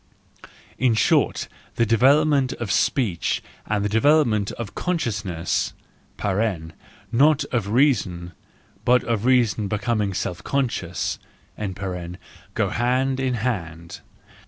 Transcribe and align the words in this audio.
In 0.79 0.95
short, 0.95 1.47
the 1.75 1.85
development 1.85 2.53
of 2.53 2.71
speech 2.71 3.43
and 3.67 3.85
the 3.85 3.87
development 3.87 4.51
of 4.53 4.73
consciousness 4.73 5.73
(not 6.19 7.43
df 7.51 7.71
reason, 7.71 8.31
but 8.83 9.03
of 9.03 9.25
reason 9.25 9.67
becoming 9.67 10.15
self 10.15 10.43
conscious) 10.43 11.19
go 12.55 12.69
hand 12.69 13.19
in 13.19 13.35
hand. 13.35 14.01